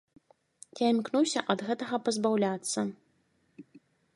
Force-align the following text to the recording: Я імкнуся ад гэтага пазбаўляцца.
Я 0.83 0.87
імкнуся 0.93 1.43
ад 1.55 1.59
гэтага 1.67 1.95
пазбаўляцца. 2.07 2.87